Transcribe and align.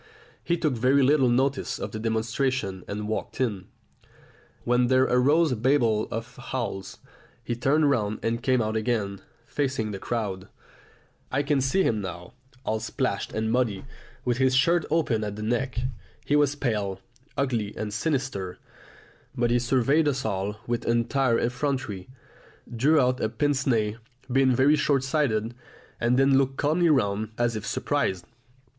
He 0.43 0.57
took 0.57 0.73
very 0.73 1.03
little 1.03 1.29
notice 1.29 1.77
of 1.77 1.91
the 1.91 1.99
demonstration 1.99 2.83
and 2.87 3.07
walked 3.07 3.39
in, 3.39 3.67
when 4.63 4.87
there 4.87 5.03
arose 5.03 5.51
a 5.51 5.55
babel 5.55 6.07
of 6.09 6.37
howls. 6.37 6.97
He 7.43 7.53
turned 7.55 7.87
round 7.87 8.17
and 8.23 8.41
came 8.41 8.63
out 8.63 8.75
again, 8.75 9.21
facing 9.45 9.91
the 9.91 9.99
crowd. 9.99 10.47
I 11.31 11.43
can 11.43 11.61
see 11.61 11.83
him 11.83 12.01
now, 12.01 12.33
all 12.65 12.79
splashed 12.79 13.31
and 13.31 13.51
muddy, 13.51 13.85
with 14.25 14.37
his 14.39 14.55
shirt 14.55 14.85
open 14.89 15.23
at 15.23 15.35
the 15.35 15.43
neck. 15.43 15.77
He 16.25 16.35
was 16.35 16.55
pale, 16.55 16.99
ugly, 17.37 17.71
and 17.77 17.93
sinister; 17.93 18.57
but 19.37 19.51
he 19.51 19.59
surveyed 19.59 20.07
us 20.07 20.25
all 20.25 20.55
with 20.65 20.83
entire 20.87 21.37
effrontery, 21.37 22.09
drew 22.75 22.99
out 22.99 23.21
a 23.21 23.29
pince 23.29 23.67
nez, 23.67 23.97
being 24.31 24.55
very 24.55 24.75
short 24.75 25.03
sighted, 25.03 25.53
and 25.99 26.17
then 26.17 26.39
looked 26.39 26.57
calmly 26.57 26.89
round 26.89 27.29
as 27.37 27.55
if 27.55 27.67
surprised. 27.67 28.25